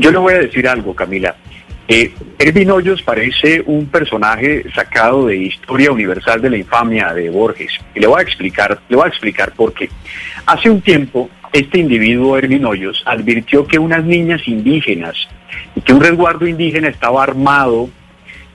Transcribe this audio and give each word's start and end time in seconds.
Yo 0.00 0.10
le 0.10 0.16
voy 0.16 0.32
a 0.32 0.38
decir 0.38 0.66
algo, 0.66 0.94
Camila. 0.94 1.36
Eh, 1.86 2.10
Ervin 2.38 2.70
Hoyos 2.70 3.02
parece 3.02 3.62
un 3.66 3.84
personaje 3.88 4.64
sacado 4.74 5.26
de 5.26 5.36
Historia 5.36 5.92
Universal 5.92 6.40
de 6.40 6.48
la 6.48 6.56
Infamia 6.56 7.12
de 7.12 7.28
Borges. 7.28 7.78
Y 7.94 8.00
le 8.00 8.06
voy 8.06 8.20
a 8.20 8.22
explicar, 8.22 8.80
le 8.88 8.96
voy 8.96 9.04
a 9.04 9.08
explicar 9.08 9.52
por 9.52 9.74
qué. 9.74 9.90
Hace 10.46 10.70
un 10.70 10.80
tiempo, 10.80 11.28
este 11.52 11.80
individuo, 11.80 12.38
Ervin 12.38 12.64
Hoyos, 12.64 13.02
advirtió 13.04 13.66
que 13.66 13.78
unas 13.78 14.02
niñas 14.02 14.40
indígenas 14.48 15.28
y 15.76 15.82
que 15.82 15.92
un 15.92 16.00
resguardo 16.00 16.46
indígena 16.46 16.88
estaba 16.88 17.22
armado 17.22 17.90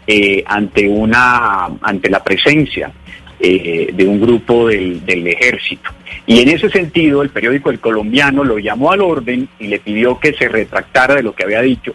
eh, 0.07 0.43
ante 0.48 0.89
una 0.89 1.68
ante 1.84 2.09
la 2.09 2.23
presencia 2.23 2.91
eh, 3.40 3.90
de 3.94 4.06
un 4.08 4.22
grupo 4.22 4.68
del, 4.68 5.02
ejército. 5.08 5.90
Y 6.26 6.42
en 6.42 6.50
ese 6.50 6.70
sentido, 6.70 7.22
el 7.22 7.30
periódico 7.30 7.70
El 7.70 7.80
Colombiano 7.80 8.44
lo 8.44 8.58
llamó 8.58 8.92
al 8.92 9.02
orden 9.02 9.48
y 9.60 9.68
le 9.68 9.80
pidió 9.80 10.20
que 10.20 10.34
se 10.34 10.48
retractara 10.48 11.16
de 11.16 11.24
lo 11.24 11.36
que 11.36 11.44
había 11.44 11.62
dicho. 11.62 11.94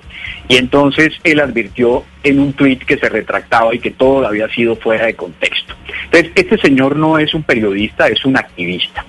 Y 0.49 0.57
entonces 0.57 1.15
él 1.25 1.41
advirtió 1.41 2.05
en 2.23 2.41
un 2.41 2.53
tuit 2.53 2.85
que 2.85 2.99
se 2.99 3.09
retractaba 3.09 3.75
y 3.75 3.79
que 3.79 3.91
todo 3.91 4.27
había 4.27 4.49
sido 4.49 4.77
fuera 4.77 5.07
de 5.07 5.15
contexto. 5.15 5.75
Entonces, 6.05 6.33
este 6.35 6.59
señor 6.59 6.97
no 6.97 7.19
es 7.19 7.35
un 7.35 7.43
periodista, 7.43 8.09
es 8.09 8.25
un 8.25 8.37
activista. 8.37 9.05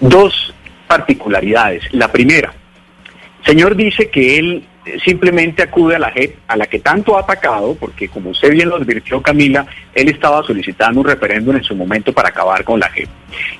Dos 0.00 0.54
particularidades. 0.86 1.84
La 1.92 2.10
primera, 2.10 2.52
el 3.40 3.46
señor 3.46 3.76
dice 3.76 4.08
que 4.08 4.38
él 4.38 4.64
simplemente 5.04 5.62
acude 5.62 5.96
a 5.96 5.98
la 5.98 6.10
JEP, 6.10 6.36
a 6.46 6.56
la 6.56 6.66
que 6.66 6.78
tanto 6.78 7.16
ha 7.16 7.20
atacado, 7.20 7.76
porque 7.78 8.08
como 8.08 8.30
usted 8.30 8.50
bien 8.50 8.68
lo 8.68 8.76
advirtió 8.76 9.20
Camila, 9.20 9.66
él 9.94 10.08
estaba 10.08 10.42
solicitando 10.42 11.00
un 11.00 11.06
referéndum 11.06 11.56
en 11.56 11.64
su 11.64 11.74
momento 11.74 12.12
para 12.12 12.28
acabar 12.28 12.64
con 12.64 12.80
la 12.80 12.88
JEP. 12.88 13.08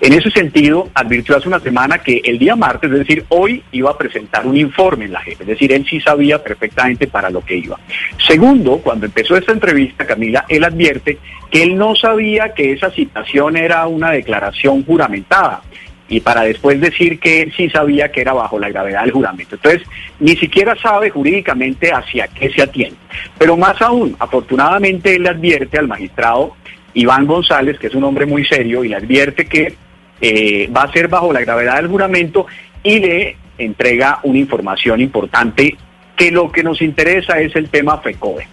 En 0.00 0.12
ese 0.12 0.30
sentido, 0.30 0.88
advirtió 0.94 1.36
hace 1.36 1.48
una 1.48 1.60
semana 1.60 1.98
que 1.98 2.20
el 2.24 2.38
día 2.38 2.56
martes, 2.56 2.90
es 2.90 2.98
decir, 2.98 3.24
hoy 3.28 3.62
iba 3.72 3.90
a 3.90 3.98
presentar 3.98 4.46
un 4.46 4.56
informe 4.56 5.06
en 5.06 5.12
la 5.12 5.20
JEP, 5.20 5.42
es 5.42 5.46
decir, 5.46 5.72
él 5.72 5.86
sí 5.88 6.00
sabía 6.00 6.42
perfectamente 6.42 7.06
para 7.06 7.30
lo 7.30 7.44
que 7.44 7.56
iba. 7.56 7.78
Segundo, 8.26 8.78
cuando 8.78 9.06
empezó 9.06 9.36
esta 9.36 9.52
entrevista, 9.52 10.06
Camila, 10.06 10.44
él 10.48 10.64
advierte 10.64 11.18
que 11.50 11.62
él 11.62 11.76
no 11.76 11.94
sabía 11.94 12.54
que 12.54 12.72
esa 12.72 12.90
citación 12.90 13.56
era 13.56 13.86
una 13.86 14.10
declaración 14.10 14.84
juramentada 14.84 15.62
y 16.08 16.20
para 16.20 16.42
después 16.42 16.80
decir 16.80 17.20
que 17.20 17.42
él 17.42 17.52
sí 17.56 17.68
sabía 17.68 18.10
que 18.10 18.22
era 18.22 18.32
bajo 18.32 18.58
la 18.58 18.70
gravedad 18.70 19.02
del 19.02 19.12
juramento. 19.12 19.56
Entonces, 19.56 19.82
ni 20.18 20.36
siquiera 20.36 20.74
sabe 20.76 21.10
jurídicamente 21.10 21.92
hacia 21.92 22.28
qué 22.28 22.50
se 22.50 22.62
atiende. 22.62 22.96
Pero 23.36 23.56
más 23.56 23.80
aún, 23.82 24.16
afortunadamente 24.18 25.16
él 25.16 25.24
le 25.24 25.28
advierte 25.28 25.78
al 25.78 25.88
magistrado 25.88 26.56
Iván 26.94 27.26
González, 27.26 27.78
que 27.78 27.88
es 27.88 27.94
un 27.94 28.04
hombre 28.04 28.26
muy 28.26 28.44
serio, 28.44 28.82
y 28.84 28.88
le 28.88 28.96
advierte 28.96 29.46
que 29.46 29.74
eh, 30.20 30.68
va 30.74 30.82
a 30.82 30.92
ser 30.92 31.08
bajo 31.08 31.32
la 31.32 31.40
gravedad 31.40 31.76
del 31.76 31.88
juramento 31.88 32.46
y 32.82 32.98
le 32.98 33.36
entrega 33.58 34.20
una 34.22 34.38
información 34.38 35.00
importante 35.00 35.76
que 36.18 36.32
lo 36.32 36.50
que 36.50 36.64
nos 36.64 36.82
interesa 36.82 37.40
es 37.40 37.54
el 37.54 37.70
tema 37.70 37.98
FECODE. 37.98 38.48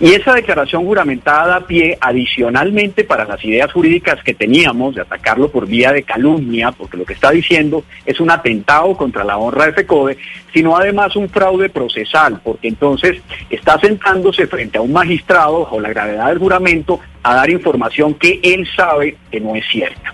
Y 0.00 0.12
esa 0.12 0.34
declaración 0.34 0.84
juramentada 0.84 1.46
da 1.46 1.66
pie 1.66 1.96
adicionalmente 2.00 3.04
para 3.04 3.24
las 3.24 3.42
ideas 3.44 3.72
jurídicas 3.72 4.22
que 4.24 4.34
teníamos 4.34 4.96
de 4.96 5.02
atacarlo 5.02 5.48
por 5.50 5.68
vía 5.68 5.92
de 5.92 6.02
calumnia, 6.02 6.72
porque 6.72 6.96
lo 6.96 7.04
que 7.04 7.12
está 7.12 7.30
diciendo 7.30 7.84
es 8.04 8.18
un 8.18 8.30
atentado 8.30 8.96
contra 8.96 9.22
la 9.22 9.38
honra 9.38 9.66
de 9.66 9.74
FECODE, 9.74 10.18
sino 10.52 10.76
además 10.76 11.14
un 11.14 11.28
fraude 11.28 11.68
procesal, 11.68 12.40
porque 12.42 12.66
entonces 12.66 13.22
está 13.48 13.78
sentándose 13.78 14.48
frente 14.48 14.78
a 14.78 14.82
un 14.82 14.92
magistrado 14.92 15.60
bajo 15.60 15.80
la 15.80 15.90
gravedad 15.90 16.26
del 16.26 16.38
juramento 16.38 16.98
a 17.22 17.36
dar 17.36 17.48
información 17.48 18.14
que 18.14 18.40
él 18.42 18.68
sabe 18.76 19.16
que 19.30 19.40
no 19.40 19.54
es 19.54 19.64
cierta. 19.70 20.12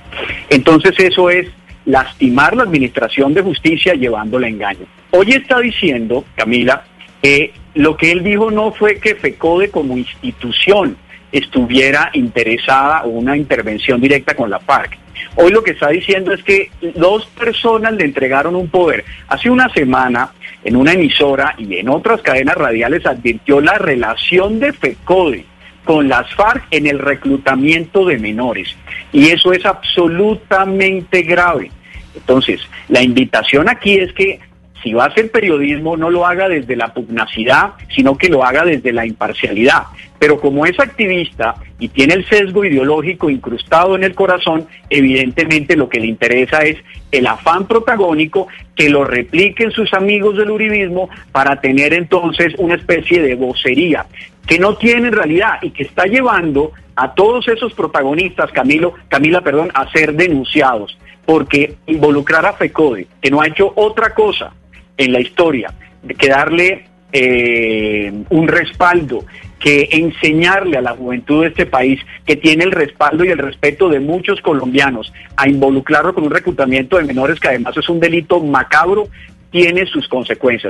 Entonces 0.50 0.92
eso 0.98 1.30
es 1.30 1.48
lastimar 1.86 2.54
la 2.54 2.64
administración 2.64 3.32
de 3.32 3.40
justicia 3.40 3.94
llevándola 3.94 4.46
a 4.46 4.50
engaño. 4.50 4.86
Hoy 5.12 5.32
está 5.32 5.58
diciendo, 5.58 6.24
Camila, 6.36 6.84
que 7.22 7.52
lo 7.74 7.96
que 7.96 8.12
él 8.12 8.22
dijo 8.22 8.50
no 8.50 8.72
fue 8.72 8.98
que 8.98 9.14
FECODE 9.14 9.70
como 9.70 9.96
institución 9.96 10.96
estuviera 11.32 12.10
interesada 12.14 13.04
o 13.04 13.08
una 13.08 13.36
intervención 13.36 14.00
directa 14.00 14.34
con 14.34 14.50
la 14.50 14.58
FARC. 14.58 14.98
Hoy 15.36 15.52
lo 15.52 15.62
que 15.62 15.72
está 15.72 15.88
diciendo 15.88 16.32
es 16.32 16.42
que 16.42 16.70
dos 16.94 17.26
personas 17.26 17.92
le 17.92 18.04
entregaron 18.04 18.56
un 18.56 18.68
poder. 18.68 19.04
Hace 19.28 19.50
una 19.50 19.68
semana, 19.72 20.32
en 20.64 20.76
una 20.76 20.92
emisora 20.92 21.54
y 21.56 21.76
en 21.76 21.88
otras 21.88 22.22
cadenas 22.22 22.56
radiales, 22.56 23.06
advirtió 23.06 23.60
la 23.60 23.78
relación 23.78 24.58
de 24.58 24.72
FECODE 24.72 25.44
con 25.84 26.08
las 26.08 26.32
FARC 26.34 26.64
en 26.70 26.86
el 26.86 26.98
reclutamiento 26.98 28.04
de 28.04 28.18
menores. 28.18 28.74
Y 29.12 29.30
eso 29.30 29.52
es 29.52 29.64
absolutamente 29.64 31.22
grave. 31.22 31.70
Entonces, 32.14 32.60
la 32.88 33.02
invitación 33.02 33.68
aquí 33.68 33.98
es 33.98 34.12
que 34.12 34.40
si 34.82 34.92
va 34.92 35.04
a 35.04 35.08
hacer 35.08 35.30
periodismo, 35.30 35.96
no 35.96 36.10
lo 36.10 36.26
haga 36.26 36.48
desde 36.48 36.76
la 36.76 36.92
pugnacidad, 36.92 37.72
sino 37.94 38.16
que 38.16 38.28
lo 38.28 38.44
haga 38.44 38.64
desde 38.64 38.92
la 38.92 39.06
imparcialidad. 39.06 39.84
Pero 40.18 40.40
como 40.40 40.66
es 40.66 40.78
activista 40.78 41.54
y 41.78 41.88
tiene 41.88 42.14
el 42.14 42.28
sesgo 42.28 42.64
ideológico 42.64 43.30
incrustado 43.30 43.96
en 43.96 44.04
el 44.04 44.14
corazón, 44.14 44.66
evidentemente 44.88 45.76
lo 45.76 45.88
que 45.88 46.00
le 46.00 46.06
interesa 46.06 46.62
es 46.62 46.76
el 47.10 47.26
afán 47.26 47.66
protagónico 47.66 48.48
que 48.76 48.90
lo 48.90 49.04
repliquen 49.04 49.70
sus 49.70 49.92
amigos 49.94 50.36
del 50.36 50.50
uribismo 50.50 51.08
para 51.32 51.60
tener 51.60 51.94
entonces 51.94 52.54
una 52.58 52.74
especie 52.74 53.22
de 53.22 53.34
vocería 53.34 54.06
que 54.46 54.58
no 54.58 54.76
tiene 54.76 55.08
en 55.08 55.14
realidad 55.14 55.58
y 55.62 55.70
que 55.70 55.84
está 55.84 56.04
llevando 56.04 56.72
a 56.96 57.14
todos 57.14 57.48
esos 57.48 57.72
protagonistas, 57.72 58.50
Camilo, 58.52 58.94
Camila, 59.08 59.40
perdón, 59.40 59.70
a 59.74 59.90
ser 59.90 60.14
denunciados 60.14 60.98
porque 61.24 61.76
involucrar 61.86 62.44
a 62.44 62.54
FECODE, 62.54 63.06
que 63.22 63.30
no 63.30 63.40
ha 63.40 63.46
hecho 63.46 63.72
otra 63.76 64.12
cosa 64.14 64.52
en 65.00 65.12
la 65.12 65.20
historia, 65.20 65.72
que 66.18 66.28
darle 66.28 66.84
eh, 67.10 68.12
un 68.28 68.48
respaldo, 68.48 69.24
que 69.58 69.88
enseñarle 69.92 70.76
a 70.76 70.82
la 70.82 70.92
juventud 70.92 71.42
de 71.42 71.48
este 71.48 71.64
país 71.64 72.00
que 72.26 72.36
tiene 72.36 72.64
el 72.64 72.72
respaldo 72.72 73.24
y 73.24 73.28
el 73.28 73.38
respeto 73.38 73.88
de 73.88 73.98
muchos 73.98 74.42
colombianos 74.42 75.10
a 75.36 75.48
involucrarlo 75.48 76.14
con 76.14 76.24
un 76.24 76.30
reclutamiento 76.30 76.98
de 76.98 77.04
menores 77.04 77.40
que 77.40 77.48
además 77.48 77.76
es 77.78 77.88
un 77.88 77.98
delito 77.98 78.40
macabro, 78.40 79.08
tiene 79.50 79.86
sus 79.86 80.06
consecuencias. 80.06 80.68